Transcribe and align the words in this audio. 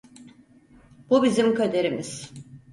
Bu 1.09 1.23
bizim 1.23 1.55
kaderimiz. 1.55 2.31